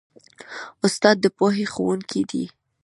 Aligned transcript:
استاد 0.85 1.15
د 1.23 1.25
پوهې 1.37 1.65
ښوونکی 1.73 2.21
دی. 2.29 2.43